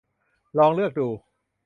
[0.57, 1.07] ลองเลือกดู